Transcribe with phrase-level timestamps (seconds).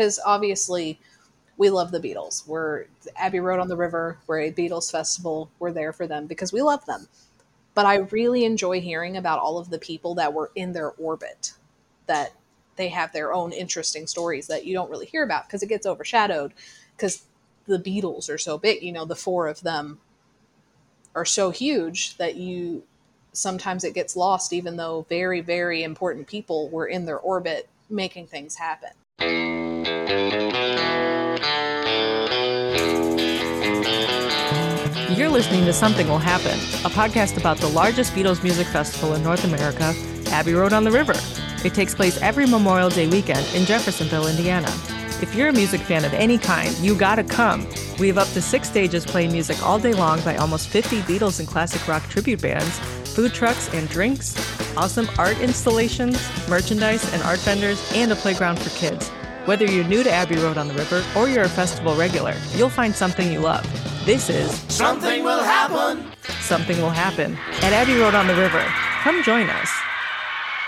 [0.00, 0.98] because obviously
[1.58, 2.48] we love the Beatles.
[2.48, 4.16] We're Abbey Road on the River.
[4.26, 5.50] We're a Beatles festival.
[5.58, 7.06] We're there for them because we love them.
[7.74, 11.52] But I really enjoy hearing about all of the people that were in their orbit,
[12.06, 12.32] that
[12.76, 15.84] they have their own interesting stories that you don't really hear about because it gets
[15.84, 16.54] overshadowed
[16.96, 17.26] because
[17.66, 18.82] the Beatles are so big.
[18.82, 19.98] You know, the four of them
[21.14, 22.84] are so huge that you
[23.34, 28.28] sometimes it gets lost, even though very, very important people were in their orbit making
[28.28, 29.59] things happen.
[30.10, 30.18] You're
[35.28, 39.44] listening to Something Will Happen, a podcast about the largest Beatles music festival in North
[39.44, 39.94] America,
[40.32, 41.14] Abbey Road on the River.
[41.64, 44.66] It takes place every Memorial Day weekend in Jeffersonville, Indiana.
[45.22, 47.64] If you're a music fan of any kind, you gotta come.
[48.00, 51.38] We have up to six stages playing music all day long by almost 50 Beatles
[51.38, 52.80] and classic rock tribute bands,
[53.14, 54.34] food trucks and drinks,
[54.76, 56.18] awesome art installations,
[56.48, 59.08] merchandise and art vendors, and a playground for kids.
[59.46, 62.68] Whether you're new to Abbey Road on the River or you're a festival regular, you'll
[62.68, 63.64] find something you love.
[64.04, 66.12] This is Something Will Happen.
[66.40, 68.62] Something Will Happen at Abbey Road on the River.
[69.02, 69.70] Come join us.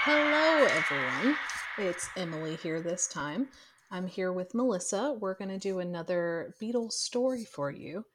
[0.04, 1.36] Hello, everyone.
[1.76, 3.48] It's Emily here this time.
[3.90, 5.18] I'm here with Melissa.
[5.20, 8.06] We're going to do another Beatles story for you.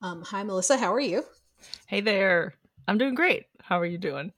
[0.00, 0.78] Um, hi, Melissa.
[0.78, 1.22] How are you?
[1.86, 2.54] Hey there.
[2.88, 3.44] I'm doing great.
[3.60, 4.32] How are you doing?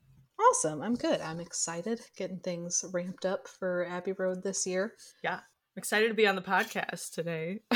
[0.49, 0.81] Awesome.
[0.81, 1.19] I'm good.
[1.21, 4.93] I'm excited getting things ramped up for Abbey Road this year.
[5.23, 5.35] Yeah.
[5.35, 7.59] I'm excited to be on the podcast today.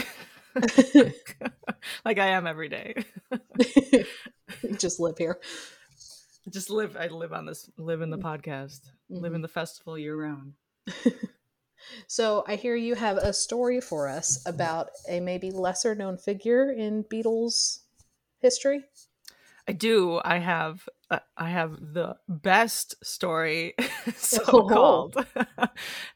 [2.05, 2.95] like I am every day.
[4.77, 5.39] Just live here.
[6.49, 8.81] Just live I live on this live in the podcast.
[9.11, 9.23] Mm-hmm.
[9.23, 10.53] Live in the festival year round.
[12.08, 16.72] So I hear you have a story for us about a maybe lesser known figure
[16.72, 17.80] in Beatles
[18.39, 18.83] history.
[19.67, 20.19] I do.
[20.23, 20.88] I have
[21.38, 23.73] I have the best story
[24.16, 24.67] so oh.
[24.67, 25.26] called.
[25.36, 25.70] and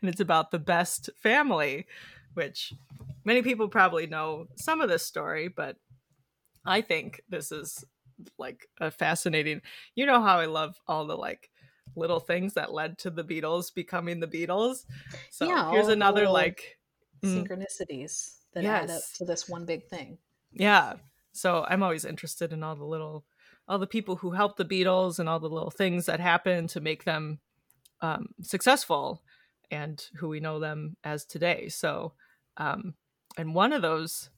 [0.03, 1.85] it's about the best family,
[2.33, 2.73] which
[3.23, 5.77] many people probably know some of this story, but
[6.66, 7.83] I think this is
[8.38, 9.61] like a fascinating.
[9.95, 11.50] You know how I love all the like
[11.95, 14.85] little things that led to the Beatles becoming the Beatles.
[15.29, 16.77] So yeah, here's another like
[17.23, 17.45] mm.
[17.45, 18.83] synchronicities that yes.
[18.83, 20.17] add up to this one big thing.
[20.53, 20.94] Yeah.
[21.33, 23.25] So I'm always interested in all the little
[23.67, 26.79] all the people who helped the Beatles and all the little things that happened to
[26.79, 27.39] make them
[28.01, 29.23] um, successful
[29.71, 31.69] and who we know them as today.
[31.69, 32.13] So,
[32.57, 32.93] um,
[33.37, 34.29] and one of those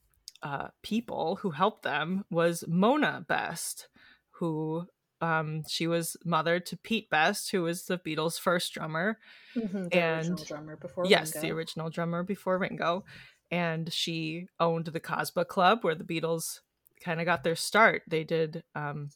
[0.43, 3.89] uh, people who helped them was Mona Best,
[4.31, 4.87] who
[5.19, 9.17] um, she was mother to Pete Best, who was the Beatles' first drummer,
[9.55, 11.47] mm-hmm, and drummer before yes, Ringo.
[11.47, 13.03] the original drummer before Ringo,
[13.49, 16.59] and she owned the Casbah Club where the Beatles
[17.03, 18.03] kind of got their start.
[18.07, 19.09] They did, um,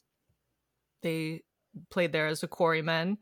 [1.02, 1.42] they
[1.90, 3.18] played there as a quarrymen,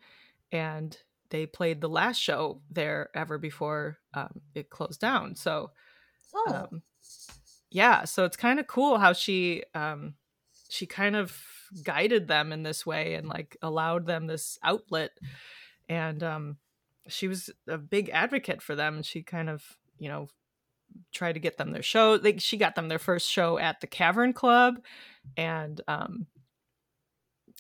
[0.53, 0.97] and
[1.31, 5.37] they played the last show there ever before um, it closed down.
[5.37, 5.71] So,
[6.35, 6.69] oh.
[6.71, 6.83] um,
[7.71, 10.15] yeah, so it's kind of cool how she um,
[10.71, 11.37] she kind of
[11.83, 15.11] guided them in this way and like allowed them this outlet
[15.89, 16.57] and um
[17.09, 20.29] she was a big advocate for them and she kind of you know
[21.13, 23.87] tried to get them their show like she got them their first show at the
[23.87, 24.81] cavern club
[25.37, 26.27] and um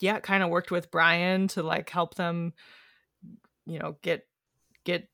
[0.00, 2.52] yeah kind of worked with brian to like help them
[3.66, 4.26] you know get
[4.84, 5.08] get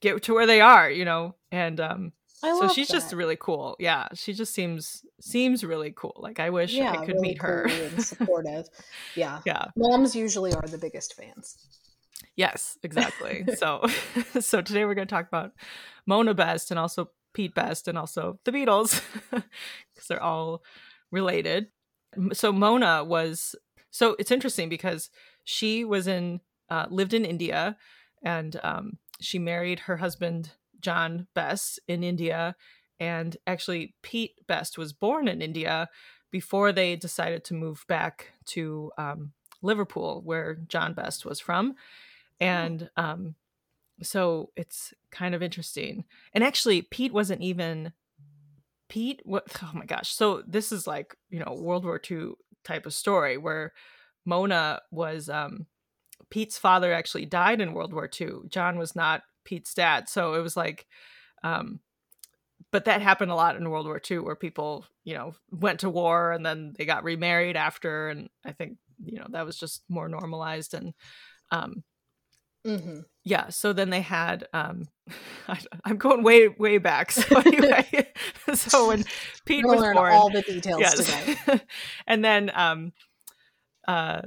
[0.00, 2.94] get to where they are you know and um so she's that.
[2.94, 3.76] just really cool.
[3.78, 6.14] Yeah, she just seems seems really cool.
[6.18, 7.66] Like I wish yeah, I could really meet her.
[7.68, 8.68] Cool and supportive.
[9.14, 9.40] Yeah.
[9.46, 9.66] Yeah.
[9.76, 11.56] Moms usually are the biggest fans.
[12.36, 13.46] Yes, exactly.
[13.56, 13.86] so
[14.40, 15.52] so today we're going to talk about
[16.06, 20.62] Mona Best and also Pete Best and also the Beatles because they're all
[21.12, 21.66] related.
[22.32, 23.54] So Mona was
[23.90, 25.10] so it's interesting because
[25.44, 27.76] she was in uh, lived in India
[28.24, 32.56] and um, she married her husband John Best in India.
[32.98, 35.90] And actually, Pete Best was born in India
[36.30, 39.32] before they decided to move back to um,
[39.62, 41.74] Liverpool, where John Best was from.
[42.40, 43.34] And um,
[44.02, 46.04] so it's kind of interesting.
[46.32, 47.92] And actually, Pete wasn't even
[48.88, 49.20] Pete.
[49.24, 49.44] What?
[49.62, 50.10] Oh my gosh!
[50.10, 52.32] So this is like you know World War II
[52.64, 53.72] type of story where
[54.24, 55.66] Mona was um,
[56.30, 58.48] Pete's father actually died in World War II.
[58.48, 60.08] John was not Pete's dad.
[60.08, 60.86] So it was like,
[61.42, 61.80] um,
[62.72, 65.90] but that happened a lot in World War II where people, you know, went to
[65.90, 68.08] war and then they got remarried after.
[68.08, 70.74] And I think, you know, that was just more normalized.
[70.74, 70.92] And,
[71.50, 71.84] um,
[72.66, 73.00] mm-hmm.
[73.24, 74.88] yeah, so then they had, um,
[75.48, 77.12] I, am going way, way back.
[77.16, 78.08] So anyway,
[78.54, 79.04] so when
[79.44, 80.96] Pete we'll was learn born, all the details yes.
[80.96, 81.60] today.
[82.06, 82.92] and then, um,
[83.86, 84.22] uh,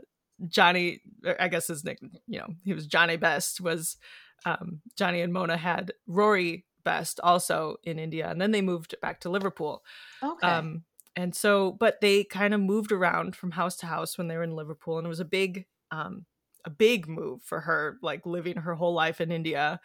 [0.48, 1.02] Johnny,
[1.40, 3.98] I guess his nickname, you know, he was Johnny Best was
[4.46, 9.20] um, Johnny and Mona had Rory Best also in India, and then they moved back
[9.22, 9.84] to Liverpool.
[10.24, 10.48] Okay.
[10.48, 10.84] Um,
[11.16, 14.44] and so, but they kind of moved around from house to house when they were
[14.44, 16.26] in Liverpool, and it was a big, um,
[16.66, 19.80] a big move for her, like living her whole life in India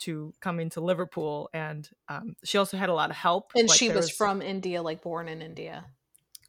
[0.00, 1.48] to coming to Liverpool.
[1.54, 3.52] And um, she also had a lot of help.
[3.54, 5.86] and like she there was, from India, like born in India.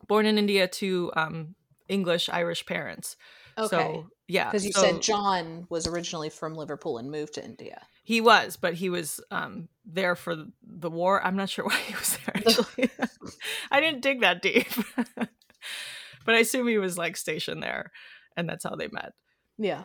[0.07, 1.55] born in India to um,
[1.87, 3.15] English Irish parents.
[3.57, 3.67] Okay.
[3.69, 7.81] So yeah, Because you so said John was originally from Liverpool and moved to India.
[8.03, 11.23] he was, but he was um, there for the war.
[11.25, 12.35] I'm not sure why he was there.
[12.35, 12.89] Actually,
[13.71, 14.67] I didn't dig that deep,
[15.15, 17.91] but I assume he was like stationed there,
[18.35, 19.13] and that's how they met.
[19.57, 19.83] Yeah.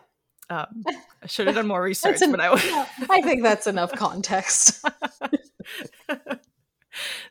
[0.51, 0.85] Um,
[1.23, 4.85] I should have done more research, an- but I yeah, I think that's enough context.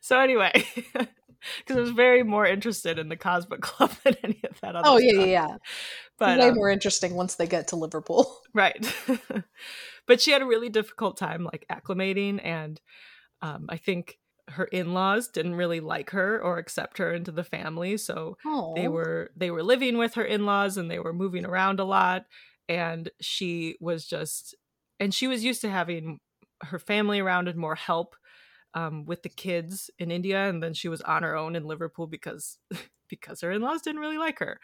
[0.01, 0.51] so anyway,
[0.93, 4.87] because I was very more interested in the Casbah Club than any of that other.
[4.87, 5.25] oh, yeah, stuff.
[5.27, 5.57] yeah, yeah.
[6.17, 8.39] But Way um, more interesting once they get to Liverpool.
[8.53, 8.83] right,
[10.07, 12.79] but she had a really difficult time like acclimating, and
[13.41, 14.17] um, I think
[14.49, 18.73] her in-laws didn't really like her or accept her into the family, so Oh.
[18.75, 22.25] they were they were living with her in-laws and they were moving around a lot
[22.69, 24.55] and she was just
[24.99, 26.19] and she was used to having
[26.63, 28.15] her family around and more help
[28.73, 32.07] um, with the kids in india and then she was on her own in liverpool
[32.07, 32.57] because
[33.09, 34.59] because her in-laws didn't really like her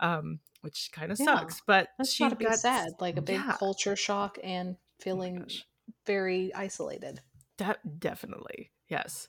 [0.00, 1.26] um, which kind of Yeah.
[1.38, 2.92] sucks but That's she be got sad.
[3.00, 3.56] Like a big yeah.
[3.58, 5.64] culture shock and Oh feeling gosh.
[6.06, 7.20] very isolated.
[7.58, 9.28] De- definitely, yes.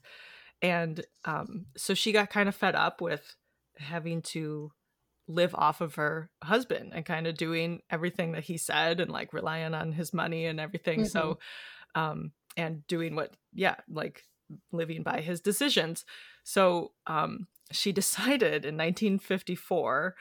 [0.61, 3.35] And um, so she got kind of fed up with
[3.77, 4.71] having to
[5.27, 9.33] live off of her husband and kind of doing everything that he said and like
[9.33, 11.05] relying on his money and everything.
[11.05, 11.39] So,
[11.95, 14.23] um, and doing what, yeah, like
[14.71, 16.05] living by his decisions.
[16.43, 20.15] So, um, she decided in 1954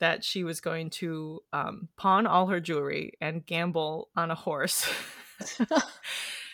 [0.00, 4.88] that she was going to um, pawn all her jewelry and gamble on a horse.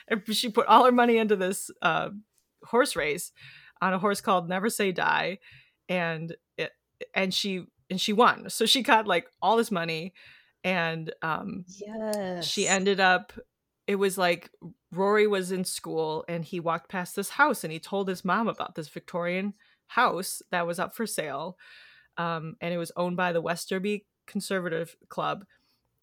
[0.08, 2.10] And she put all her money into this uh,
[2.64, 3.32] horse race
[3.80, 5.38] on a horse called Never Say Die,
[5.88, 6.72] and it
[7.14, 8.48] and she and she won.
[8.50, 10.14] So she got like all this money,
[10.64, 12.46] and um, Yes.
[12.46, 13.32] she ended up.
[13.86, 14.50] It was like
[14.92, 18.48] Rory was in school, and he walked past this house, and he told his mom
[18.48, 19.54] about this Victorian
[19.88, 21.56] house that was up for sale,
[22.16, 25.44] um, and it was owned by the West Derby Conservative Club,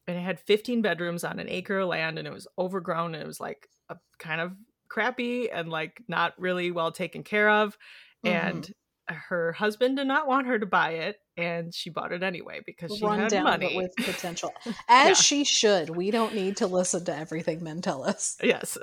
[0.07, 3.23] and it had 15 bedrooms on an acre of land, and it was overgrown, and
[3.23, 4.53] it was like a kind of
[4.89, 7.77] crappy and like not really well taken care of,
[8.23, 8.71] and
[9.07, 12.95] her husband did not want her to buy it, and she bought it anyway because
[12.97, 13.75] she Run had down, money.
[13.75, 14.53] with potential.
[14.87, 15.13] As Yeah.
[15.15, 15.89] she should.
[15.89, 18.37] We don't need to listen to everything men tell us.
[18.43, 18.77] yes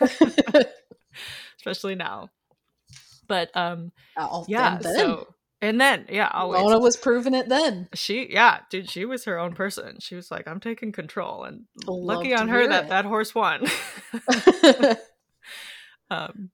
[1.58, 2.30] especially now
[3.26, 5.26] but um Oh, yeah so
[5.60, 7.88] and then yeah always was proving it then.
[7.94, 11.64] she yeah dude she was her own person she was like i'm taking control and
[11.86, 12.88] Love lucky on her that it.
[12.90, 13.66] that horse won
[16.10, 16.50] um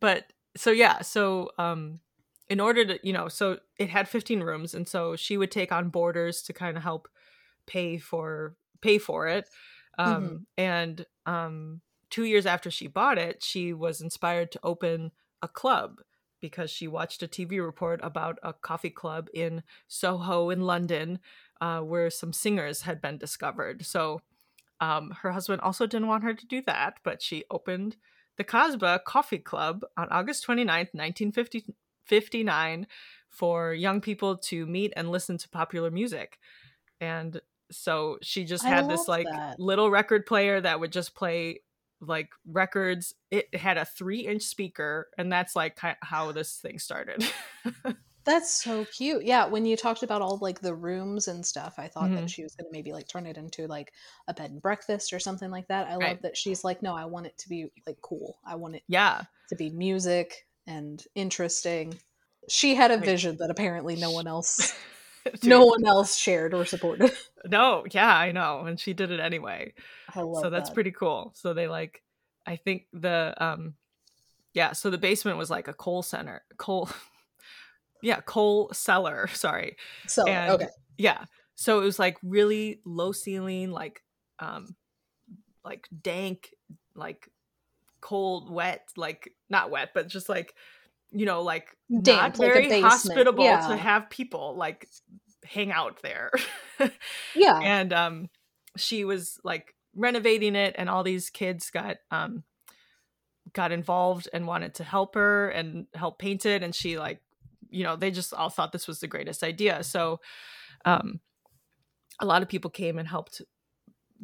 [0.00, 2.00] but so yeah so um
[2.48, 5.70] in order to you know so it had 15 rooms and so she would take
[5.72, 7.08] on boarders to kind of help
[7.66, 9.48] pay for pay for it
[9.98, 10.44] um Mhm.
[10.56, 16.00] and um 2 years after she bought it she was inspired to open a club
[16.40, 21.18] because she watched a TV report about a coffee club in Soho in London
[21.60, 24.20] uh, where some singers had been discovered so
[24.80, 27.96] um, her husband also didn't want her to do that, but she opened
[28.36, 32.86] the Casbah Coffee Club on August 29th, 1959,
[33.28, 36.38] for young people to meet and listen to popular music.
[37.00, 39.60] And so she just had this like that.
[39.60, 41.60] little record player that would just play
[42.00, 43.14] like records.
[43.30, 47.24] It had a three inch speaker, and that's like how this thing started.
[48.24, 49.24] That's so cute.
[49.24, 52.16] Yeah, when you talked about all like the rooms and stuff, I thought Mhm.
[52.16, 53.92] that she was going to maybe like turn it into like
[54.28, 55.88] a bed and breakfast or something like that.
[55.88, 58.38] I love that she's like, no, I want it to be like cool.
[58.44, 59.22] I want it yeah.
[59.48, 61.94] to be music and interesting.
[62.48, 64.74] She had a vision that apparently no one else
[65.44, 67.12] no one else shared or supported.
[67.48, 68.66] No, yeah, I know.
[68.66, 69.72] And she did it anyway.
[70.14, 70.74] So that's that.
[70.74, 72.02] pretty cool so they like
[72.46, 73.74] i think the um
[74.54, 76.88] yeah so the basement was like a coal center coal
[78.02, 80.68] yeah coal cellar sorry So okay.
[80.98, 81.24] yeah
[81.54, 84.02] so it was like really low ceiling like
[84.38, 84.74] um
[85.64, 86.50] like dank
[86.94, 87.28] like
[88.00, 90.54] cold wet like not wet but just like
[91.12, 93.68] you know like Damp, not very basement, hospitable yeah.
[93.68, 94.86] to have people like
[95.44, 96.30] hang out there
[97.34, 97.58] Yeah.
[97.60, 98.28] and um
[98.76, 102.44] she was like renovating it and all these kids got um
[103.52, 107.20] got involved and wanted to help her and help paint it and she like
[107.68, 110.20] you know they just all thought this was the greatest idea so
[110.84, 111.20] um
[112.20, 113.42] a lot of people came and helped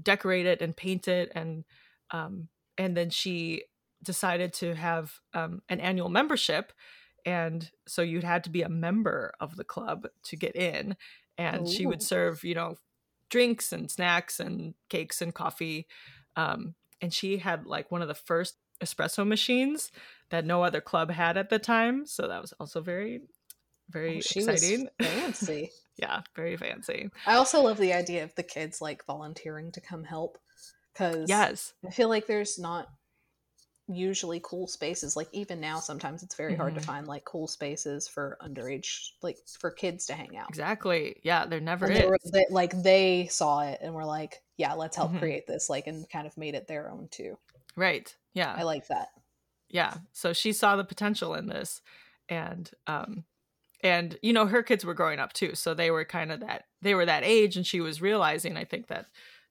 [0.00, 1.64] decorate it and paint it and
[2.10, 3.62] um and then she
[4.06, 6.72] decided to have um, an annual membership
[7.26, 10.96] and so you had to be a member of the club to get in
[11.36, 11.70] and Ooh.
[11.70, 12.76] she would serve you know
[13.28, 15.86] drinks and snacks and cakes and coffee
[16.36, 19.90] um, and she had like one of the first espresso machines
[20.30, 23.22] that no other club had at the time so that was also very
[23.90, 24.88] very oh, exciting.
[25.00, 25.70] fancy.
[25.98, 27.08] Yeah very fancy.
[27.26, 30.36] I also love the idea of the kids like volunteering to come help
[30.92, 31.72] because yes.
[31.86, 32.88] I feel like there's not
[33.88, 36.60] usually cool spaces like even now sometimes it's very mm-hmm.
[36.60, 36.90] hard to mm-hmm.
[36.90, 40.48] find like cool spaces for underage like for kids to hang out.
[40.48, 41.20] Exactly.
[41.22, 44.72] Yeah there never and is were, they, like they saw it and were like yeah
[44.72, 45.20] let's help mm-hmm.
[45.20, 47.38] create this like and kind of made it their own too.
[47.76, 48.12] Right.
[48.34, 48.54] Yeah.
[48.56, 49.08] I like that.
[49.68, 49.94] Yeah.
[50.12, 51.80] So she saw the potential in this
[52.28, 53.24] and um
[53.82, 56.64] and you know her kids were growing up too so they were kind of that
[56.82, 59.06] they were that age and she was realizing i think that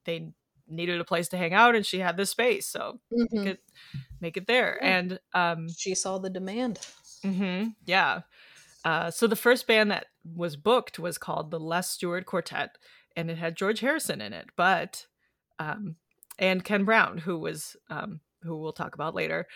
[0.06, 0.32] they
[0.68, 3.38] needed a place to hang out and she had this space so mm-hmm.
[3.38, 3.60] make it
[4.22, 4.78] make it there.
[4.82, 4.98] Yeah.
[4.98, 6.80] and um she saw the demand.
[7.24, 8.22] Mm-hmm, yeah.
[8.84, 12.78] Uh so the first band that was booked was called the les stewart quartet
[13.16, 15.06] and it had george harrison in it but
[15.60, 15.96] um
[16.40, 19.48] and ken brown who was um who we'll talk about later.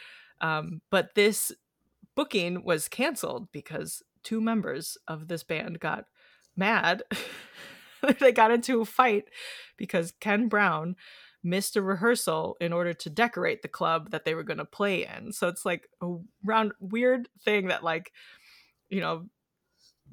[0.42, 1.51] Um but this
[2.16, 6.06] booking was canceled because two members of this band got
[6.56, 7.04] mad
[8.20, 9.25] they got into a fight
[9.77, 10.96] because Ken Brown
[11.44, 15.06] missed a rehearsal in order to decorate the club that they were going to play
[15.06, 15.32] in.
[15.32, 18.12] So it's like a round weird thing that like
[18.89, 19.27] you know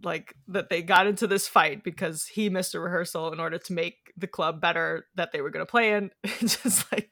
[0.02, 3.73] like that they got into this fight because he missed a rehearsal in order to
[3.73, 6.11] make the club better that they were going to play in.
[6.38, 7.11] just like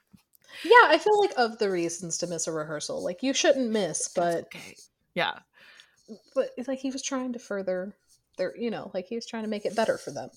[0.63, 4.09] yeah, I feel like of the reasons to miss a rehearsal, like you shouldn't miss,
[4.09, 4.77] but okay.
[5.15, 5.39] yeah,
[6.35, 7.97] but it's like he was trying to further
[8.39, 10.31] their, you know, like he was trying to make it better for them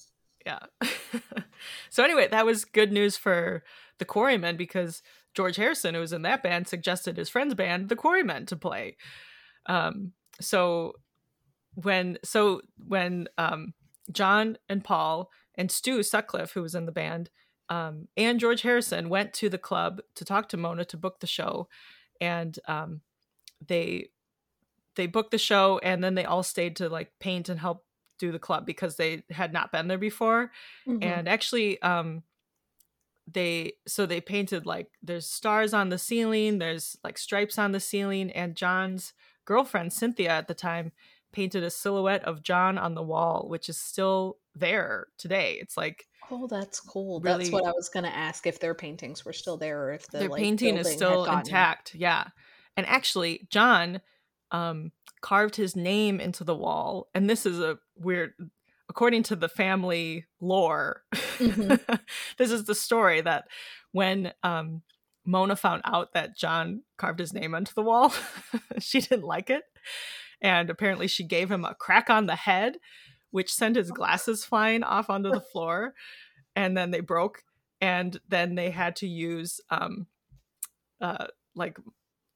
[0.47, 0.59] yeah.
[1.89, 3.63] so anyway, that was good news for
[3.99, 5.01] the Quarrymen because
[5.33, 8.95] George Harrison, who was in that band, suggested his friend's band, the Quarrymen, to play.
[9.65, 10.93] Um, so
[11.73, 13.73] when so when um,
[14.11, 17.29] John and Paul and Stu Sutcliffe, who was in the band,
[17.67, 21.27] um, and George Harrison went to the club to talk to Mona to book the
[21.27, 21.67] show,
[22.21, 23.01] and um,
[23.67, 24.11] they
[24.95, 27.83] they booked the show, and then they all stayed to like paint and help
[28.17, 30.51] do the club because they had not been there before
[30.87, 31.03] mm-hmm.
[31.03, 32.23] and actually um
[33.29, 37.79] they so they painted like there's stars on the ceiling there's like stripes on the
[37.79, 39.13] ceiling and john's
[39.45, 40.91] girlfriend cynthia at the time
[41.33, 45.57] painted a silhouette of john on the wall which is still there today.
[45.61, 47.19] It's like oh that's cool.
[47.21, 49.93] Really, that's what i was going to ask if their paintings were still there or
[49.93, 52.25] if the their like, painting is still intact yeah.
[52.75, 54.01] And actually john
[54.51, 57.07] um carved his name into the wall.
[57.13, 58.33] And this is a weird,
[58.89, 61.93] according to the family lore, mm-hmm.
[62.37, 63.45] this is the story that
[63.91, 64.81] when um,
[65.25, 68.13] Mona found out that John carved his name onto the wall,
[68.79, 69.63] she didn't like it.
[70.41, 72.77] And apparently she gave him a crack on the head,
[73.31, 75.93] which sent his glasses flying off onto the floor.
[76.55, 77.43] And then they broke.
[77.81, 80.07] And then they had to use um
[80.99, 81.77] uh like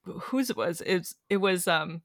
[0.03, 2.01] whose it was it was it was um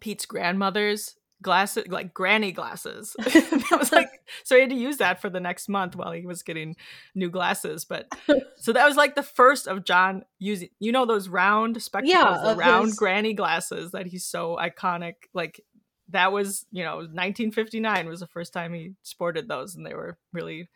[0.00, 3.14] Pete's grandmother's glasses, like granny glasses.
[3.18, 4.08] that was like,
[4.44, 6.76] so he had to use that for the next month while he was getting
[7.14, 7.84] new glasses.
[7.84, 8.08] But
[8.56, 12.52] so that was like the first of John using, you know, those round spectacles, yeah,
[12.52, 12.96] the round his...
[12.96, 15.14] granny glasses that he's so iconic.
[15.34, 15.60] Like
[16.08, 20.18] that was, you know, 1959 was the first time he sported those, and they were
[20.32, 20.68] really.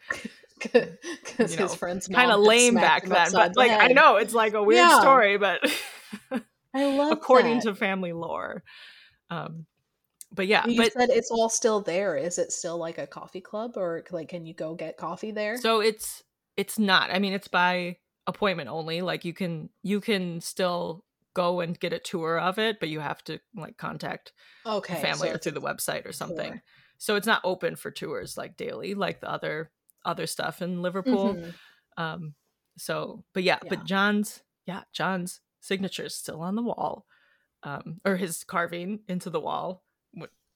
[0.61, 4.33] Because you know, his friends kind of lame back then, but like I know it's
[4.33, 5.01] like a weird yeah.
[5.01, 5.61] story, but
[6.73, 7.65] I love according that.
[7.65, 8.63] to family lore.
[9.31, 9.67] Um,
[10.33, 12.17] but yeah, you but said it's all still there.
[12.17, 15.57] Is it still like a coffee club, or like can you go get coffee there?
[15.59, 16.23] So it's
[16.57, 17.11] it's not.
[17.11, 19.01] I mean, it's by appointment only.
[19.01, 21.05] Like you can you can still
[21.35, 24.33] go and get a tour of it, but you have to like contact
[24.67, 26.53] okay family so or through the website or something.
[26.53, 26.63] Tour.
[26.99, 29.71] So it's not open for tours like daily, like the other
[30.05, 31.35] other stuff in Liverpool.
[31.35, 32.03] Mm-hmm.
[32.03, 32.35] Um,
[32.77, 37.07] so, but yeah, yeah, but John's yeah John's signature is still on the wall
[37.65, 39.83] um, or his carving into the wall.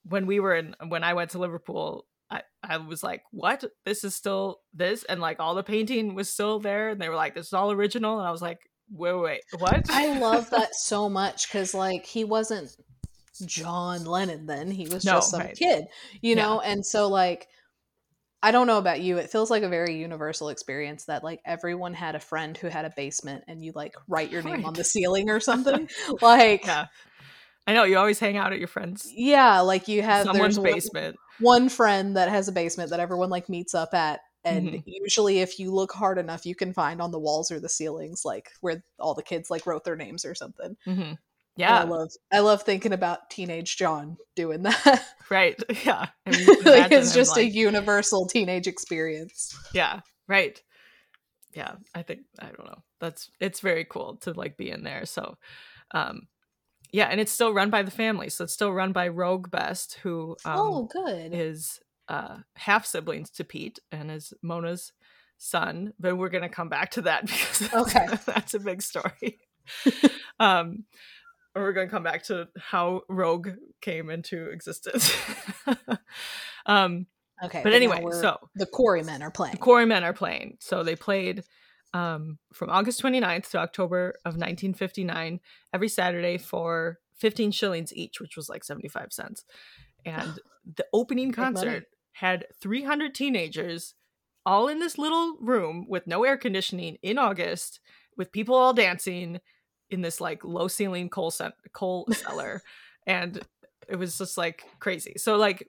[0.05, 3.65] When we were in, when I went to Liverpool, I, I was like, what?
[3.85, 5.05] This is still this?
[5.05, 6.91] And like all the painting was still there.
[6.91, 8.19] And they were like, this is all original.
[8.19, 8.59] And I was like,
[8.91, 9.91] wait, wait, what?
[9.91, 12.71] I love that so much because like he wasn't
[13.45, 14.71] John Lennon then.
[14.71, 15.57] He was no, just some right.
[15.57, 15.87] kid,
[16.21, 16.63] you know?
[16.63, 16.71] Yeah.
[16.71, 17.49] And so like
[18.43, 19.19] I don't know about you.
[19.19, 22.85] It feels like a very universal experience that like everyone had a friend who had
[22.85, 24.65] a basement and you like write your name right.
[24.65, 25.89] on the ceiling or something.
[26.23, 26.87] like yeah.
[27.67, 29.11] I know you always hang out at your friends.
[29.15, 31.17] Yeah, like you have someone's basement.
[31.39, 34.83] One, one friend that has a basement that everyone like meets up at And Mhm.
[34.87, 38.25] usually, if you look hard enough, you can find on the walls or the ceilings,
[38.25, 40.77] like where all the kids like wrote their names or something.
[41.59, 45.05] And Yeah, I love, I love thinking about teenage John doing that.
[45.31, 45.61] right.
[45.85, 49.57] Yeah, I mean, like it's just a universal teenage experience.
[49.73, 50.61] yeah, right.
[51.55, 52.83] Yeah, I think I don't know.
[53.01, 55.05] That's it's very cool to like be in there.
[55.07, 55.37] So,
[55.93, 56.29] um,
[56.93, 58.29] yeah, and it's still run by the family.
[58.31, 61.35] So it's still run by Roag Best, who um, oh, good.
[61.35, 64.93] is uh, half siblings to Pete and is Mona's
[65.39, 65.93] son.
[65.99, 68.07] But we're gonna come back to that because Okay.
[68.27, 69.41] that's a big story.
[70.41, 70.85] um,
[71.59, 75.13] or we're gonna come back to how Roag came into existence.
[76.67, 77.07] um,
[77.43, 79.53] okay, but anyway, so the Quarrymen are playing.
[79.53, 80.57] the Quarrymen are playing.
[80.61, 81.43] So they played
[81.95, 85.41] um, from August 29th to October of 1959
[85.73, 89.45] every Saturday for 15 shillings each, which was like 75 cents.
[90.05, 90.39] And
[90.77, 93.95] the opening concert had 300 teenagers
[94.47, 97.81] all in this little room with no air conditioning in August
[98.17, 99.41] with people all dancing
[99.91, 102.63] in this like low ceiling coal cent- coal cellar
[103.07, 103.41] and
[103.89, 105.15] it was just like crazy.
[105.17, 105.69] So like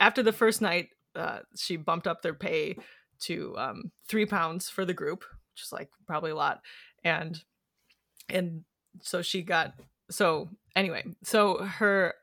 [0.00, 2.76] after the first night uh, she bumped up their pay
[3.20, 6.60] to um, three pounds for the group, which is like probably a lot.
[7.04, 7.42] And
[8.28, 8.64] and
[9.02, 9.74] so she got
[10.10, 12.14] so anyway, so her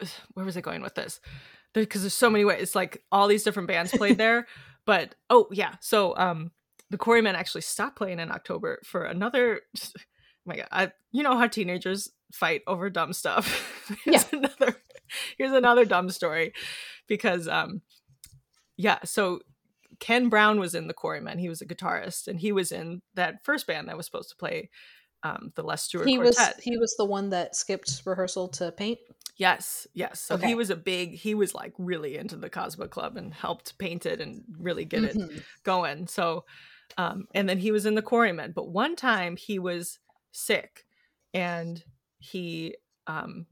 [0.34, 1.20] where was I going with this?
[1.74, 2.62] Because there's so many ways.
[2.62, 4.46] It's like all these different bands played there.
[4.86, 6.50] but oh yeah, so um
[6.90, 10.00] the Quarrymen actually stopped playing in October for another oh
[10.44, 13.92] my god, I, you know how teenagers fight over dumb stuff.
[14.04, 14.76] here's another
[15.38, 16.52] here's another dumb story
[17.06, 17.80] because um
[18.76, 19.40] yeah so
[20.00, 23.36] ken brown was in the quarrymen he was a guitarist and he was in that
[23.44, 24.68] first band that was supposed to play
[25.22, 28.70] um the les stewart he was quartet he was the one that skipped rehearsal to
[28.72, 28.98] paint.
[29.38, 30.48] yes yes so Okay.
[30.48, 34.04] he was a big he was like really into the Casbah club and helped paint
[34.04, 35.42] it and really get it Mhm.
[35.62, 36.06] going.
[36.08, 36.44] So,
[36.96, 38.52] um, and then he was in the quarrymen.
[38.52, 39.98] But one time he was
[40.32, 40.84] sick,
[41.34, 41.82] and
[42.18, 42.76] he
[43.06, 43.46] um,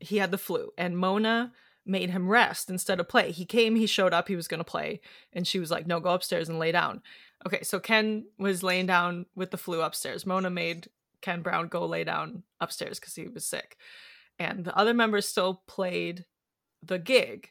[0.00, 1.52] he had the flu, and Mona
[1.86, 3.30] made him rest instead of play.
[3.30, 5.00] He came, he showed up, he was going to play,
[5.32, 7.02] and she was like, "No, go upstairs and lay down."
[7.46, 10.26] Okay, so Ken was laying down with the flu upstairs.
[10.26, 10.88] Mona made
[11.20, 13.76] Ken Brown go lay down upstairs because he was sick,
[14.38, 16.24] and the other members still played
[16.82, 17.50] the gig.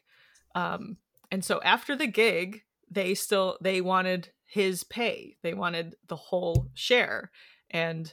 [0.54, 0.98] Um,
[1.30, 2.62] and so after the gig,
[2.94, 5.36] they still they wanted his pay.
[5.42, 7.30] They wanted the whole share,
[7.70, 8.12] and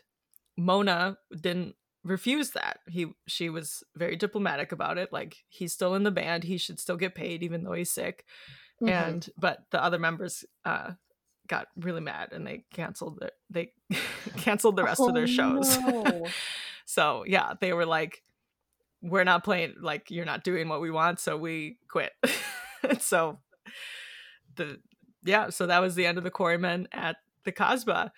[0.57, 2.79] Mona didn't refuse that.
[2.89, 5.13] He she was very diplomatic about it.
[5.13, 8.25] Like he's still in the band, he should still get paid even though he's sick.
[8.81, 8.89] Mhm.
[8.89, 10.91] And but the other members uh
[11.47, 13.71] got really mad and they canceled the they
[14.37, 15.77] canceled the rest of their Oh, shows.
[15.77, 16.25] no.
[16.85, 18.23] so yeah, they were like
[19.03, 22.11] we're not playing like you're not doing what we want, so we quit.
[22.99, 23.39] so
[24.55, 24.79] the
[25.23, 28.11] yeah, so that was the end of the Quarrymen at the Casbah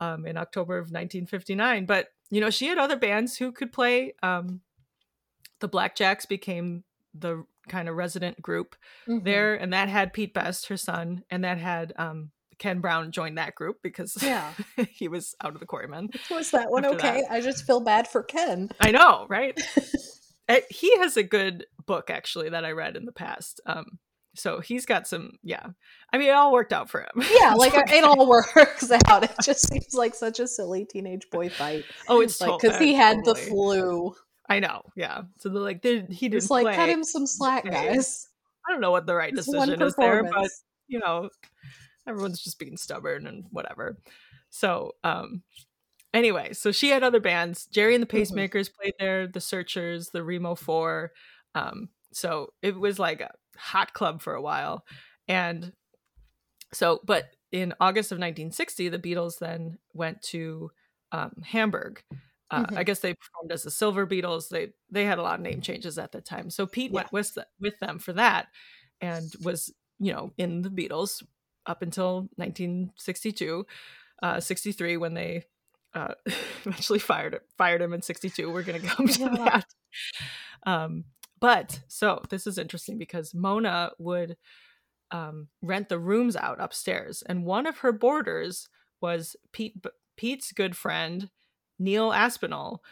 [0.00, 1.86] um, in October of 1959.
[1.86, 4.14] But you know, she had other bands who could play.
[4.22, 4.60] Um,
[5.60, 8.74] the Blackjacks became the kind of resident group
[9.08, 9.24] Mhm.
[9.24, 13.38] there, and that had Pete Best, her son, and that had um, Ken Brown joined
[13.38, 14.52] that group because Yeah.
[14.90, 16.10] he was out of the Quarrymen.
[16.30, 17.24] Was that one okay?
[17.30, 18.70] I just feel bad for Ken.
[18.80, 19.60] I know, right?
[20.48, 23.60] Uh, he has a good book actually that I read in the past.
[23.66, 23.98] Um,
[24.34, 25.66] so he's got some, yeah.
[26.12, 27.24] I mean, it all worked out for him.
[27.40, 29.24] Yeah, like it all works out.
[29.24, 31.84] It just seems like such a silly teenage boy fight.
[32.08, 34.14] Oh, it's like because he had the flu.
[34.48, 35.22] I know, yeah.
[35.38, 36.74] So they're like, they, he didn't like play.
[36.74, 38.26] cut him some slack, guys.
[38.68, 40.50] I don't know what the right decision is there, but
[40.88, 41.30] you know,
[42.06, 43.96] everyone's just being stubborn and whatever.
[44.50, 45.42] So, um,
[46.12, 47.66] anyway, so she had other bands.
[47.66, 48.20] Gerry and the Mhm.
[48.22, 51.12] Pacemakers played there, the Searchers, the Remo Four.
[51.54, 54.84] Um, so it was like a hot club for a while.
[55.28, 55.72] And
[56.72, 60.70] so, but in August of 1960, the Beatles then went to
[61.12, 62.02] um, Hamburg.
[62.50, 62.78] Uh, Mhm.
[62.78, 64.48] I guess they performed as the Silver Beatles.
[64.48, 66.50] They they had a lot of name changes at the time.
[66.50, 68.48] So Pete went with the, with them for that,
[69.00, 71.22] and was you know in the Beatles
[71.66, 73.66] up until 1962,
[74.22, 75.44] uh, 63 when they
[75.94, 76.14] uh,
[76.64, 78.50] eventually fired fired him in 62.
[78.52, 79.36] We're gonna come to Yeah.
[79.36, 79.64] that.
[80.66, 81.04] Um,
[81.40, 84.36] but so this is interesting because Mona would
[85.10, 88.68] um, rent the rooms out upstairs, and one of her boarders
[89.00, 89.84] was Pete
[90.16, 91.30] Pete's good friend
[91.78, 92.82] Neil Aspinall,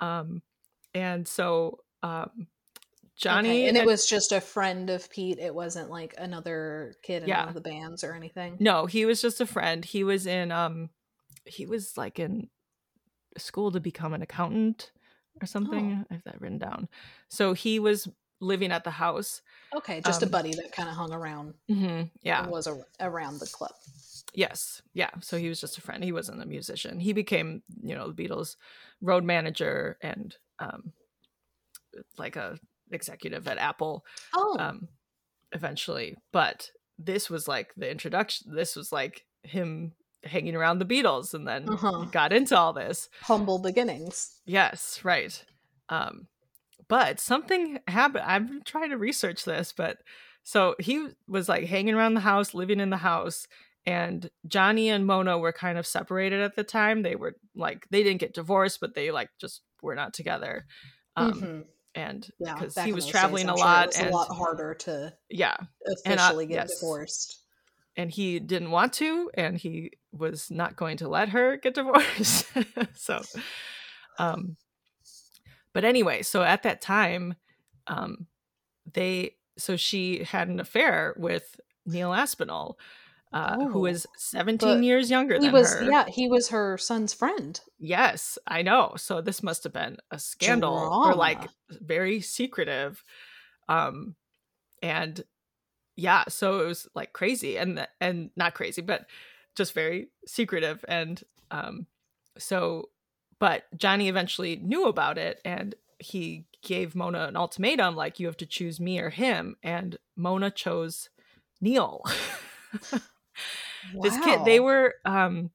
[0.00, 0.42] um,
[0.94, 2.46] and so um,
[3.16, 5.38] Johnny Okay, and it was just a friend of Pete.
[5.38, 7.40] It wasn't like another kid in Yeah.
[7.40, 8.56] one of the bands or anything.
[8.58, 9.84] no, he was just a friend.
[9.84, 10.90] He was in um,
[11.44, 12.48] he was like in
[13.36, 14.90] school to become an accountant
[15.42, 16.04] or something.
[16.04, 16.06] Oh.
[16.10, 16.88] I have that written down.
[17.28, 18.08] So he was
[18.40, 19.42] living at the house.
[19.74, 22.46] Okay, just Um, a buddy that kind of hung around hmm Yeah.
[22.46, 23.72] was a- around the club.
[24.34, 24.80] Yes.
[24.94, 25.10] Yeah.
[25.20, 26.04] So he was just a friend.
[26.04, 27.00] He wasn't a musician.
[27.00, 28.56] He became, you know, the Beatles
[29.00, 30.92] road manager and um
[32.16, 32.58] like a
[32.90, 34.88] executive at Apple Oh, um
[35.52, 36.16] eventually.
[36.32, 38.54] But this was like the introduction.
[38.54, 42.06] This was like him hanging around the Beatles and then Uh-huh.
[42.12, 43.08] got into all this.
[43.22, 44.40] humble beginnings.
[44.46, 45.44] Yes, right.
[45.88, 46.28] Um,
[46.88, 48.24] but something happened.
[48.26, 49.98] I'm trying to research this, but
[50.42, 53.46] so he was like hanging around the house, living in the house,
[53.86, 57.02] and Johnny and Mona were kind of separated at the time.
[57.02, 60.66] They were like they didn't get divorced, but they like just were not together.
[61.16, 61.66] Um, Mhm.
[61.94, 64.08] and Yeah, because back he was days, traveling I'm a sure lot, It was and
[64.10, 66.80] a lot harder to yeah, officially get yes.
[66.80, 67.44] divorced.
[67.98, 72.46] And he didn't want to and he was not going to let her get divorced.
[72.94, 73.20] So
[74.18, 74.56] um
[75.74, 77.34] but anyway so at that time
[77.88, 78.26] um
[78.94, 82.78] they so she had an affair with neil aspinall
[83.30, 85.82] uh, who is 17 years younger He than was her.
[85.90, 87.60] yeah, he was her son's friend.
[87.78, 88.94] yes i know.
[88.96, 93.04] So this must have been a scandal or like very secretive
[93.68, 94.14] um
[94.82, 95.22] and
[95.98, 99.06] yeah so it was like crazy and and not crazy but
[99.56, 101.86] just very secretive and um
[102.38, 102.88] so
[103.40, 108.36] but johnny eventually knew about it and he gave mona an ultimatum like you have
[108.36, 111.10] to choose me or him and mona chose
[111.60, 112.02] neil.
[114.02, 115.50] This kid they were um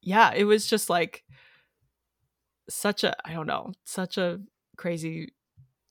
[0.00, 1.22] yeah it was just like
[2.68, 4.40] such a i don't know such a
[4.76, 5.32] crazy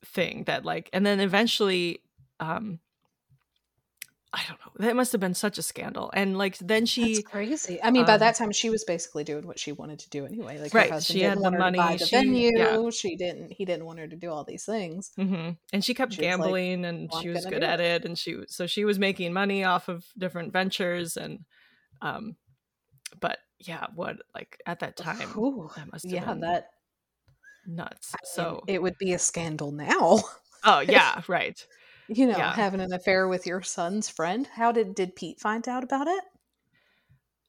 [0.04, 2.02] thing that like and then eventually
[2.40, 2.80] um
[4.34, 7.28] i don't know that must have been such a scandal and like then she That's
[7.28, 7.80] crazy.
[7.84, 10.26] I mean, by um, that time, she was basically doing what she wanted to do
[10.26, 10.58] anyway.
[10.58, 12.16] Like, Right, her husband she didn't had the want her to buy money, the she-
[12.16, 12.52] venue.
[12.56, 12.90] yeah.
[12.92, 13.52] She didn't.
[13.54, 15.12] He didn't want her to do all these things.
[15.20, 15.58] mhm.
[15.74, 18.38] and she kept She was like, gambling and she was good at it." and she
[18.48, 21.40] so she was making money off of different ventures and
[22.02, 22.36] um
[23.20, 26.70] but yeah what like at that time Ooh, that must have yeah, been that
[27.68, 30.20] nuts and so it would be a scandal now.
[30.64, 31.66] oh yeah right
[32.14, 32.52] You know, Yeah.
[32.54, 34.46] having an affair with your son's friend.
[34.46, 36.24] How did did Pete find out about it?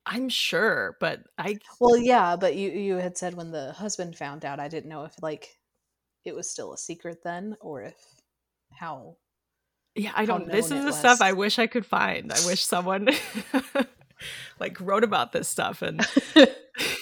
[0.07, 4.45] i'm sure but i Well, yeah, but you you had said when the husband found
[4.45, 5.59] out, I didn't know if like
[6.25, 7.97] it was still a secret then, or if
[8.73, 9.17] how.
[9.95, 13.09] yeah i don't this is the stuff i wish i could find i wish someone
[14.59, 16.07] like wrote about this stuff and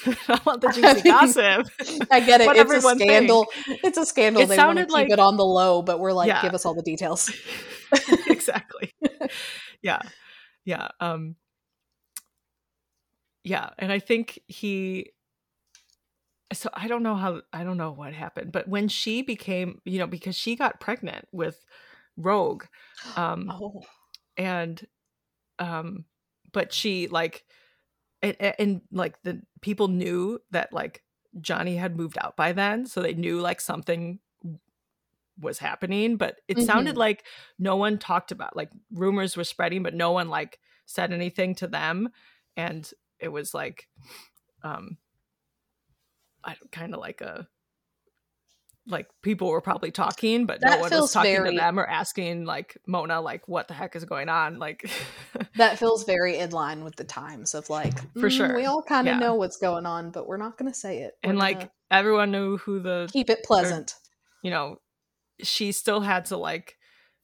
[0.29, 1.67] i want the juicy gossip
[2.11, 2.47] I get it.
[2.47, 3.47] What It's a scandal.
[3.67, 4.43] It's a scandal.
[4.43, 6.43] It they want to sounded keep like- it on the low, but we're like, Yeah.
[6.43, 7.31] give us all the details.
[8.29, 8.93] exactly
[9.83, 10.01] yeah
[10.65, 11.35] yeah um
[13.43, 15.11] yeah and i think he
[16.53, 19.99] so i don't know how i don't know what happened but when she became you
[19.99, 21.65] know because she got pregnant with
[22.17, 22.63] roag
[23.17, 23.83] um Oh,
[24.37, 24.85] and
[25.59, 26.05] um
[26.53, 27.45] but she like
[28.23, 31.03] and, and like the people knew that like
[31.41, 34.19] johnny had moved out by then so they knew like something
[35.41, 36.99] was happening but it sounded Mhm.
[36.99, 37.25] like
[37.59, 41.67] no one talked about like rumors were spreading but no one like said anything to
[41.67, 42.11] them
[42.57, 43.89] and it was like
[44.63, 44.99] um
[46.45, 47.49] i kind of like a
[48.91, 51.87] like people were probably talking but no That one was talking very- to them or
[51.87, 54.91] asking like mona like what the heck is going on like
[55.57, 58.57] that feels very in line with the times of like, For "Mm, sure.
[58.57, 59.19] we all kind of Yeah.
[59.21, 61.15] know what's going on, but we're not going to say it.
[61.25, 63.95] We're and like everyone knew who the keep it pleasant.
[64.43, 64.77] you know
[65.43, 66.77] she still had to like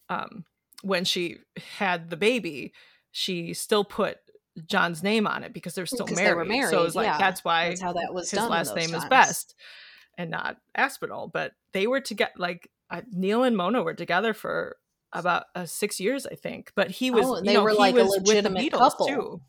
[0.09, 0.45] um
[0.83, 1.37] when she
[1.79, 2.73] had the baby
[3.11, 4.19] she still put
[4.67, 6.49] john's name on it because they're still Because they married.
[6.49, 7.19] married, so it was like yeah.
[7.19, 9.55] that's why That's how that was his last name is best
[10.19, 14.77] and not aspinall but they were together like uh, neil and mona were together for
[15.13, 17.71] about uh, six years i think but he was Oh, and you they know, were
[17.71, 19.07] he like a was with the legitimate Beatles, couple.
[19.07, 19.41] too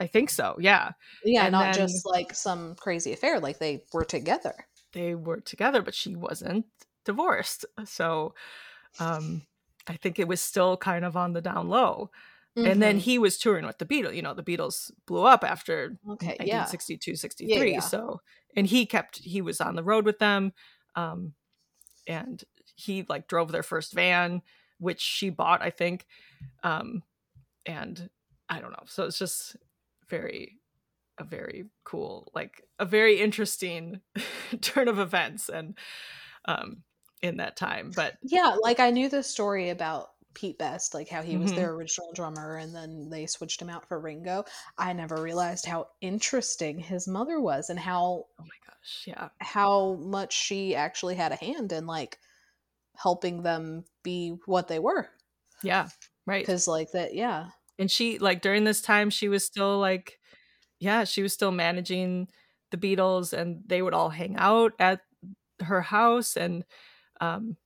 [0.00, 0.92] i think so yeah
[1.24, 3.40] Yeah, and not just like some crazy affair.
[3.40, 4.54] Like they were together.
[4.92, 6.66] they were together but she wasn't
[7.04, 8.34] divorced so
[9.00, 9.42] um
[9.86, 12.10] i think it was still kind of on the down low
[12.56, 13.00] and then Mhm.
[13.02, 16.64] he was touring with the beatles you know the beatles blew up after okay, yeah,
[16.66, 17.80] 1962 63 yeah.
[17.80, 18.20] so
[18.56, 20.52] and he kept he was on the road with them
[20.94, 21.32] um
[22.06, 24.42] and he like drove their first van
[24.78, 26.06] which she bought i think
[26.62, 27.02] um
[27.66, 28.08] and
[28.48, 29.56] i don't know so it's just
[30.08, 30.58] very
[31.18, 34.00] a very cool like a very interesting
[34.60, 35.76] turn of events and
[36.44, 36.82] um
[37.22, 38.56] in that time but yeah.
[38.62, 41.56] Like I knew the story about Pete Best, like how he was Mhm.
[41.56, 44.44] their original drummer, and then they switched him out for Ringo.
[44.76, 49.94] I never realized how interesting his mother was, and how oh my gosh yeah how
[49.94, 52.18] much she actually had a hand in like
[52.96, 55.08] helping them be what they were.
[55.62, 55.88] Yeah.
[56.26, 56.42] Right.
[56.42, 57.50] Because like that, yeah.
[57.78, 60.18] And she like during this time she was still like
[60.80, 62.28] yeah, she was still managing
[62.70, 65.00] the Beatles and they would all hang out at
[65.60, 66.64] her house and
[67.20, 67.56] um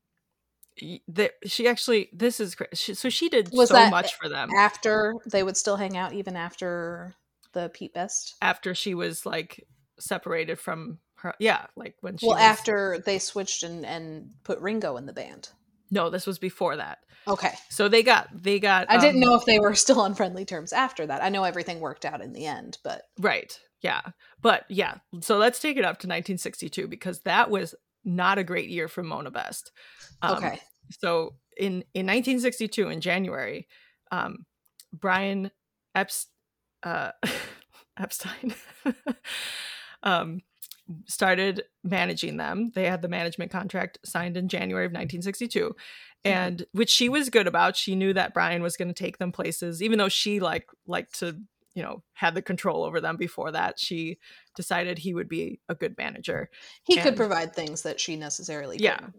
[1.09, 5.15] that she actually this is she, so she did Was so much for them After
[5.31, 7.15] they would still hang out even after
[7.53, 8.35] the Pete Best.
[8.41, 9.67] after she was like
[9.99, 14.59] separated from her yeah like when she Well, was- after they switched and and put
[14.61, 15.51] Ringo in the band.
[15.91, 17.53] no this was before that Okay.
[17.69, 20.45] so they got they got I didn't um, know if they were still on friendly
[20.45, 21.23] terms after that.
[21.23, 23.57] I know everything worked out in the end, but Right.
[23.81, 24.01] Yeah.
[24.41, 28.69] But yeah, so let's take it up to 1962 because that was not a great
[28.69, 29.73] year for Mona Best.
[30.23, 30.61] Um, okay.
[30.91, 33.69] So in in 1962 in January,
[34.11, 34.47] um,
[34.93, 35.51] Brian
[35.97, 36.27] Epst-
[36.83, 37.13] uh,
[37.99, 38.55] Epstein
[40.03, 40.41] um,
[41.07, 42.73] started managing them.
[42.75, 45.75] They had the management contract signed in January of 1962,
[46.25, 47.77] and which she was good about.
[47.77, 51.19] She knew that Brian was going to take them places, even though she like liked
[51.21, 51.39] to
[51.75, 53.79] you know had the control over them before that.
[53.79, 54.19] She
[54.57, 56.51] decided he would be a good manager.
[56.85, 58.97] He could provide things that she necessarily Yeah.
[58.97, 59.15] couldn't.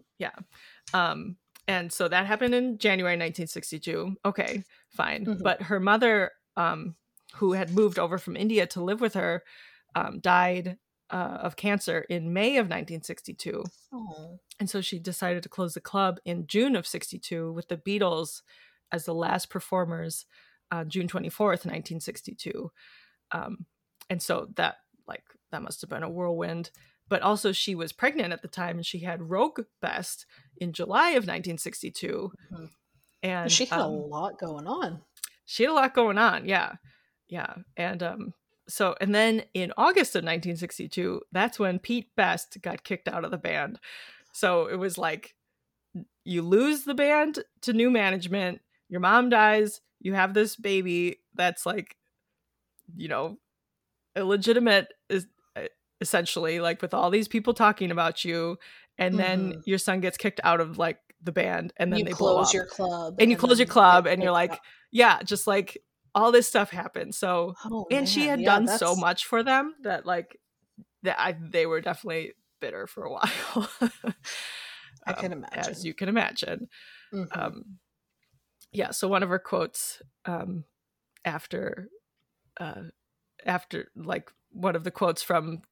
[0.92, 1.36] Um,
[1.66, 4.16] and so that happened in January 1962.
[4.24, 5.24] Okay, fine.
[5.24, 5.42] Mhm.
[5.42, 6.94] But her mother, um,
[7.36, 9.42] who had moved over from India to live with her,
[9.94, 10.78] um, died
[11.10, 13.62] uh, of cancer in May of 1962.
[13.92, 14.38] Oh.
[14.58, 18.42] And so she decided to close the club in June of 62 with the Beatles
[18.90, 20.26] as the last performers
[20.70, 22.70] on June 24th, 1962.
[23.32, 23.66] Um,
[24.10, 26.70] and so that, like, that must have been a whirlwind.
[27.08, 31.10] But also, she was pregnant at the time and she had Roag Best in July
[31.10, 32.32] of 1962.
[32.52, 32.70] Mhm.
[33.22, 35.02] And she had a um, lot going on.
[35.46, 36.72] she had a lot going on yeah
[37.28, 38.34] yeah and um
[38.68, 43.30] so and then in august of 1962 that's when pete best got kicked out of
[43.30, 43.78] the band
[44.32, 45.34] so it was like
[46.24, 51.66] you lose the band to new management your mom dies you have this baby that's
[51.66, 51.96] like
[52.96, 53.38] you know
[54.16, 55.26] illegitimate is
[56.00, 58.58] essentially like with all these people talking about you
[58.98, 59.62] and then Mhm.
[59.66, 62.54] your son gets kicked out of like the band and then you they close up
[62.54, 64.58] your club, and you close your club and you're like out.
[64.92, 65.78] yeah just like
[66.14, 69.74] all this stuff happened so oh, and she had yeah, done so much for them
[69.82, 70.38] that like
[71.02, 73.70] that I, they were definitely bitter for a while
[75.06, 75.72] I can Um, imagine.
[75.72, 76.68] as you can imagine
[77.12, 77.28] Mhm.
[77.34, 77.78] um
[78.74, 80.64] yeah so one of her quotes um
[81.24, 81.88] after
[82.60, 82.82] uh
[83.46, 85.62] after like one of the quotes from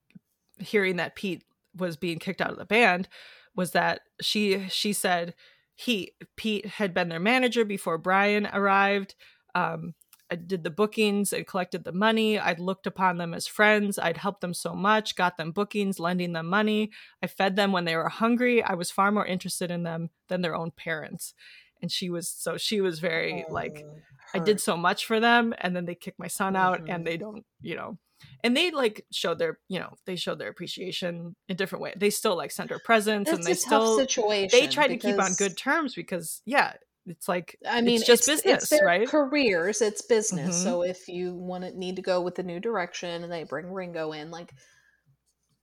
[0.59, 1.45] hearing that pete
[1.77, 3.09] was being kicked out of the band
[3.55, 5.35] was that she she said
[5.75, 9.15] he pete had been their manager before brian arrived
[9.55, 9.95] um
[10.31, 12.39] I did the bookings and collected the money.
[12.39, 13.99] I'd looked upon them as friends.
[13.99, 16.91] I'd helped them so much, got them bookings, lending them money.
[17.23, 18.63] I fed them when they were hungry.
[18.63, 21.35] I was far more interested in them than their own parents.
[21.83, 23.99] And she was so she was very like Oh,
[24.35, 26.95] I did so much for them and then they kicked my son out Mhm.
[26.95, 27.99] and they don't, you know.
[28.45, 31.95] And they like showed their, you know, they showed their appreciation in different ways.
[31.99, 34.59] They still like sent her presents It's and they still situation.
[34.59, 38.27] they try to keep on good terms because yeah, it's like I mean, it's just
[38.27, 39.09] business, their right?
[39.09, 40.57] Careers, it's business.
[40.61, 40.63] Mhm.
[40.63, 43.73] So if you want to need to go with the new direction and they bring
[43.73, 44.53] Ringo in, like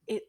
[0.08, 0.24] it,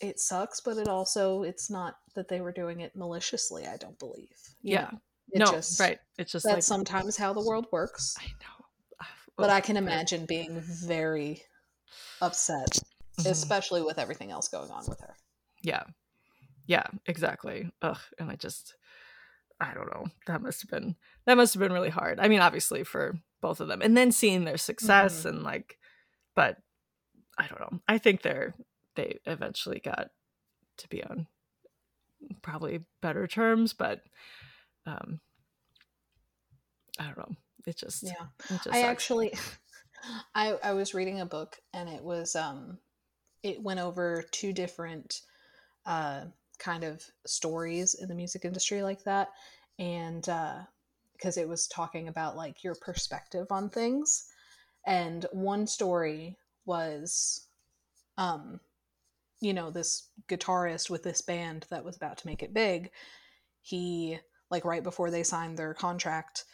[0.00, 3.66] it sucks, but it also it's not that they were doing it maliciously.
[3.66, 4.36] I don't believe.
[4.62, 4.88] Yeah.
[4.92, 4.98] know?
[5.34, 5.98] It no, just- right.
[6.16, 8.14] It's just That's like sometimes how the world works.
[8.18, 8.64] I know.
[9.02, 11.42] Ah, But I can imagine being very
[12.22, 12.78] upset,
[13.18, 13.30] mhm.
[13.30, 15.16] especially with everything else going on with her.
[15.62, 15.82] Yeah.
[16.66, 17.70] Yeah, exactly.
[17.82, 17.98] Ugh.
[18.18, 18.76] And I just
[19.60, 20.06] I don't know.
[20.26, 20.94] That must have been
[21.26, 22.20] that must have been really hard.
[22.20, 23.82] I mean, obviously for both of them.
[23.82, 25.30] And then seeing their success Mhm.
[25.30, 25.78] and like
[26.36, 26.58] but
[27.38, 27.80] I don't know.
[27.88, 28.54] I think they're
[28.94, 30.10] they eventually got
[30.76, 31.26] to be on
[32.42, 34.02] probably better terms, but
[34.86, 35.20] um
[36.98, 37.36] I don't know.
[37.66, 38.26] It just Yeah.
[38.50, 38.90] it just I sucks.
[38.90, 39.34] actually
[40.34, 42.78] I I was reading a book and it was um
[43.42, 45.20] it went over two different
[45.86, 46.24] uh
[46.58, 49.30] kind of stories in the music industry like that
[49.78, 50.58] and uh
[51.12, 54.26] because it was talking about like your perspective on things
[54.86, 57.48] and one story was
[58.18, 58.60] um
[59.40, 62.90] you know this guitarist with this band that was about to make it big
[63.62, 64.18] he
[64.50, 66.44] like right before they signed their contract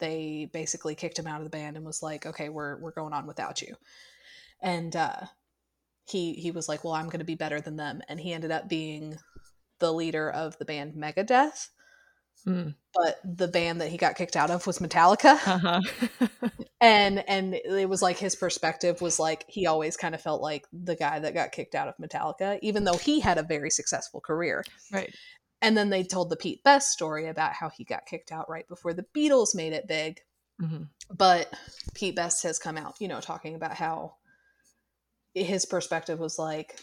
[0.00, 3.12] they basically kicked him out of the band and was like okay we're we're going
[3.12, 3.74] on without you
[4.62, 5.20] and uh
[6.06, 8.50] he he was like well i'm going to be better than them and he ended
[8.50, 9.16] up being
[9.78, 11.68] the leader of the band megadeth
[12.46, 12.74] Mm.
[12.92, 15.80] but the band that he got kicked out of was metallica Uh-huh.
[16.80, 20.66] and and it was like his perspective was like he always kind of felt like
[20.70, 24.20] the guy that got kicked out of metallica even though he had a very successful
[24.20, 25.14] career right.
[25.64, 28.68] And then they told the Pete Best story about how he got kicked out right
[28.68, 30.20] before the Beatles made it big.
[30.60, 31.50] hmm But
[31.94, 34.16] Pete Best has come out, you know, talking about how
[35.32, 36.78] his perspective was like,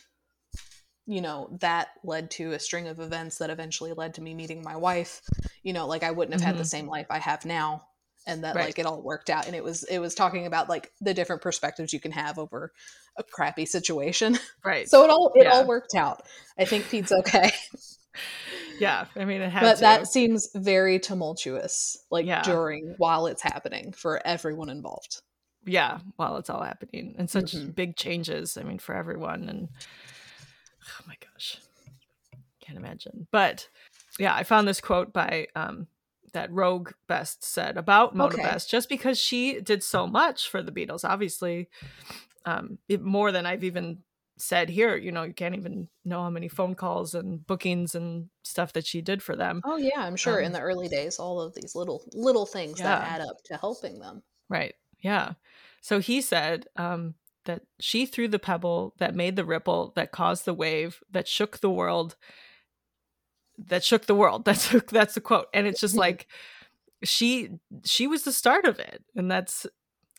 [1.06, 4.64] you know, that led to a string of events that eventually led to me meeting
[4.64, 5.22] my wife.
[5.62, 6.68] You know, like I wouldn't have had the Mhm.
[6.68, 7.88] same life I have now.
[8.26, 8.66] And that Right.
[8.66, 9.46] like it all worked out.
[9.46, 12.74] And it was it was talking about like the different perspectives you can have over
[13.16, 14.40] a crappy situation.
[14.66, 14.90] Right.
[14.90, 15.54] So it all it Yeah.
[15.54, 16.24] all worked out.
[16.58, 17.52] I think Pete's okay.
[18.82, 19.82] yeah, I mean, it had but to.
[19.82, 22.42] that seems very tumultuous, like Yeah.
[22.42, 25.22] during while it's happening for everyone involved.
[25.64, 27.76] yeah, while it's all happening and such Mhm.
[27.76, 28.58] big changes.
[28.58, 29.48] I mean, for everyone.
[29.48, 29.70] And
[30.84, 31.60] oh my gosh,
[32.60, 33.28] can't imagine.
[33.32, 33.68] But
[34.18, 35.88] yeah, I found this quote by um,
[36.34, 38.42] that Roag Best said about Mona Okay.
[38.44, 41.70] Best, just because she did so much for the Beatles, obviously,
[42.46, 44.00] um, it, more than I've even
[44.42, 44.96] said here.
[44.96, 48.86] You know, you can't even know how many phone calls and bookings and stuff that
[48.86, 49.62] she did for them.
[49.64, 52.80] Oh yeah, I'm sure in Um, the early days, all of these little little things
[52.80, 54.24] that add up to helping them.
[54.50, 54.76] Right.
[55.00, 55.34] Yeah.
[55.82, 60.46] So he said um, that she threw the pebble that made the ripple that caused
[60.46, 62.16] the wave that shook the world.
[63.58, 64.46] That shook the world.
[64.46, 66.28] That's that's the quote, and it's just like
[67.04, 67.50] she
[67.86, 69.66] she was the start of it, and that's.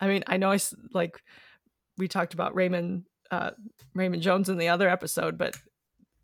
[0.01, 0.59] I mean, I know i
[0.93, 1.23] like
[1.97, 3.51] we talked about Raymond uh,
[3.95, 5.57] Raymond Jones in the other episode, but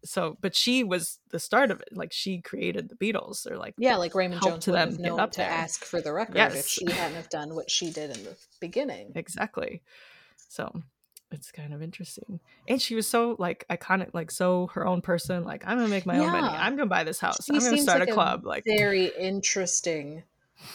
[0.04, 1.88] so but she was the start of it.
[1.92, 5.32] Like she created the Beatles, or like Yeah, like Raymond Jones to them known up
[5.32, 5.50] to there.
[5.50, 6.68] ask for the record if Yes.
[6.68, 9.10] she hadn't have done what she did in the beginning.
[9.16, 9.82] exactly
[10.50, 10.70] so
[11.30, 15.44] it's kind of interesting and she was so like iconic like so her own person
[15.44, 17.76] like i'm gonna make my own money i'm gonna buy this house She i'm gonna
[17.76, 20.22] start like a club like very interesting,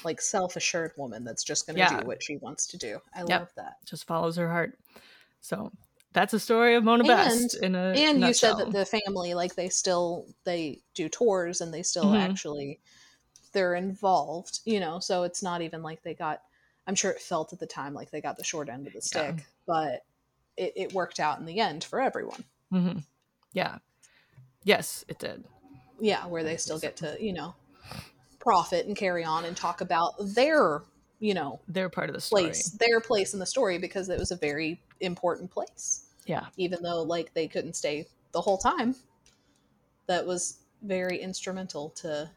[0.03, 2.01] like self-assured woman that's just going to Yeah.
[2.01, 2.99] do what she wants to do.
[3.15, 3.29] I Yep.
[3.29, 3.77] love that.
[3.85, 4.77] just follows her heart
[5.41, 5.71] so
[6.13, 9.33] that's a story of mona And- best in a and you said that the family
[9.33, 12.19] like they still they do tours and they still Mhm.
[12.19, 12.79] actually
[13.51, 16.41] they're involved you know so it's not even like they got
[16.87, 18.99] i'm sure it felt at the time like they got the short end of the
[18.99, 19.33] Yeah.
[19.35, 20.05] stick but
[20.57, 22.99] it, it worked out in the end for everyone mm-hmm.
[23.53, 23.77] yeah
[24.63, 25.43] yes it did
[25.99, 27.53] yeah where they still get to you know
[28.39, 30.81] profit and carry on and talk about their
[31.19, 34.19] you know they're part of the story place their place in the story because it
[34.19, 36.45] was a very important place yeah.
[36.57, 38.95] even though like they couldn't stay the whole time.
[40.07, 42.29] That was very instrumental to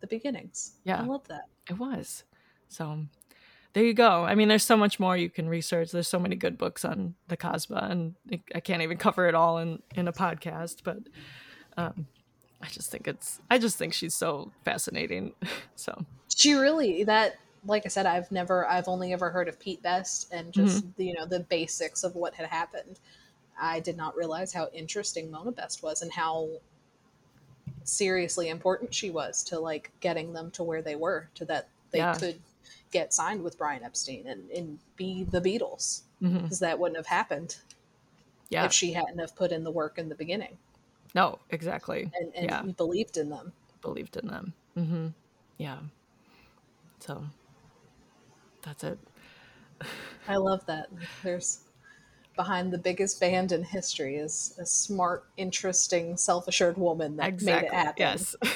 [0.00, 0.72] the beginnings.
[0.84, 1.00] Yeah.
[1.00, 1.46] i love that.
[1.68, 2.24] It was.
[2.68, 3.06] So
[3.72, 4.24] there you go.
[4.24, 5.92] I mean there's so much more you can research.
[5.92, 8.14] There's so many good books on the Casbah and
[8.54, 10.98] i can't even cover it all in in a podcast but
[11.76, 12.06] um
[12.60, 15.32] i just think it's i just think she's so fascinating.
[15.76, 16.04] So.
[16.36, 20.32] She really that like i said i've never i've only ever heard of pete best
[20.32, 21.02] and just Mm-hmm.
[21.02, 22.98] you know the basics of what had happened
[23.60, 26.48] i did not realize how interesting mona best was and how
[27.84, 31.98] seriously important she was to like getting them to where they were to that they
[31.98, 32.14] Yeah.
[32.14, 32.40] could
[32.92, 36.42] get signed with brian epstein and, and be the beatles mhm.
[36.42, 37.56] because that wouldn't have happened
[38.48, 40.56] yeah if she hadn't have put in the work in the beginning
[41.14, 42.62] no exactly and, and Yeah.
[42.76, 45.08] believed in them believed in them Mm-hmm.
[45.58, 45.78] yeah
[47.00, 47.24] so
[48.62, 48.98] that's it.
[50.28, 50.88] I love that.
[51.22, 51.60] There's
[52.36, 57.74] behind the biggest band in history is a smart interesting self-assured woman that exactly made
[57.74, 57.94] it happen.
[57.98, 58.36] Yes.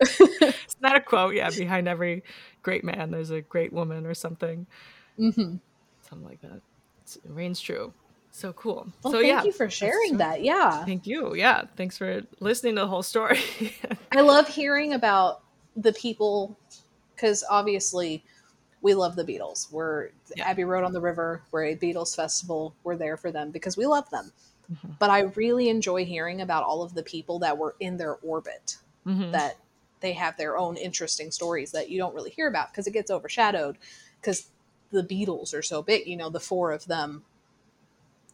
[0.00, 1.34] It's not a quote?
[1.34, 2.22] Yeah behind every
[2.62, 4.66] great man there's a great woman or something.
[5.16, 5.56] Hmm
[6.02, 6.60] something like that.
[7.02, 7.92] It's, it reigns true.
[8.30, 8.88] So cool.
[9.02, 9.44] Well so thank yeah.
[9.44, 10.42] you for sharing so- that.
[10.42, 10.84] Yeah.
[10.84, 11.34] Thank you.
[11.34, 11.64] Yeah.
[11.76, 13.40] Thanks for listening to the whole story.
[14.12, 15.42] I love hearing about
[15.76, 16.56] the people
[17.14, 18.24] because obviously
[18.82, 20.48] we love the beatles we're Yeah.
[20.48, 23.86] abbey road on the river we're a beatles festival we're there for them because we
[23.86, 24.32] love them
[24.72, 24.98] Mhm.
[24.98, 28.76] but i really enjoy hearing about all of the people that were in their orbit
[29.06, 29.32] Mhm.
[29.32, 29.56] that
[30.00, 33.10] they have their own interesting stories that you don't really hear about because it gets
[33.10, 33.78] overshadowed
[34.20, 34.48] because
[34.90, 36.06] the Beatles are so big.
[36.06, 37.24] You know, the four of them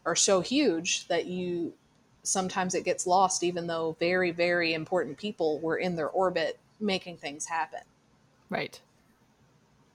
[0.04, 1.72] are so huge that you
[2.22, 7.16] sometimes it gets lost, even though very, very important people were in their orbit making
[7.16, 7.80] things happen.
[8.50, 8.80] right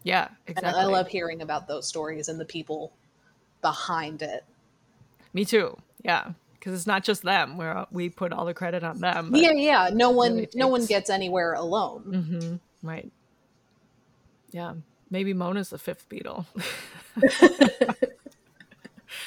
[0.03, 2.93] yeah And exactly I love hearing about those stories and the people
[3.61, 4.43] behind it.
[5.33, 8.99] me too yeah because it's not just them where we put all the credit on
[8.99, 9.89] them yeah, yeah.
[9.93, 12.03] No one, really no one gets anywhere alone.
[12.07, 12.87] Mm-hmm.
[12.87, 13.11] Right.
[14.51, 14.73] Yeah.
[15.09, 16.45] Maybe Mona's the fifth Beatle.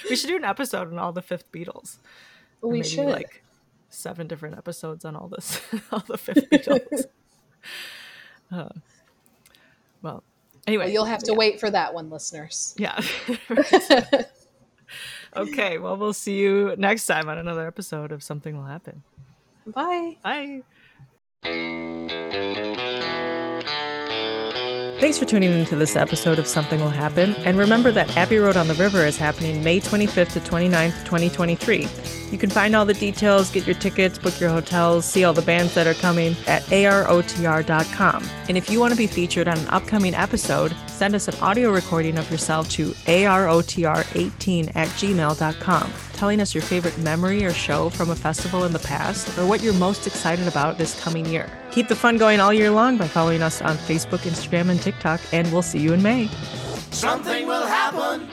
[0.08, 1.96] we should do an episode on all the fifth Beatles.
[2.60, 3.06] We maybe should.
[3.06, 3.42] like
[3.88, 5.60] seven different episodes on all this,
[5.92, 7.06] all the fifth Beatles.
[8.52, 8.68] uh,
[10.02, 10.22] well,
[10.66, 11.38] anyway, well, you'll have to yeah.
[11.38, 12.74] wait for that one, listeners.
[12.76, 13.00] Yeah.
[15.36, 15.78] okay.
[15.78, 19.02] Well, we'll see you next time on another episode of Something Will Happen.
[19.66, 20.16] Bye.
[20.22, 20.62] Bye.
[25.02, 27.34] Thanks for tuning into this episode of Something Will Happen.
[27.38, 31.88] And remember that Abbey Road on the River is happening May 25th to 29th, 2023.
[32.30, 35.42] You can find all the details, get your tickets, book your hotels, see all the
[35.42, 38.24] bands that are coming at arotr.com.
[38.48, 40.72] And if you want to be featured on an upcoming episode,
[41.02, 46.96] send us an audio recording of yourself to arotr18 at gmail.com, telling us your favorite
[46.98, 50.78] memory or show from a festival in the past, or what you're most excited about
[50.78, 51.50] this coming year.
[51.72, 55.20] Keep the fun going all year long by following us on Facebook, Instagram, and TikTok,
[55.32, 56.28] and we'll see you in May.
[56.92, 58.28] Something will happen.